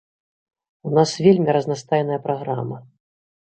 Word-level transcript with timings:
У 0.89 0.93
нас 0.97 1.11
вельмі 1.27 1.55
разнастайная 1.59 2.19
праграма. 2.27 2.85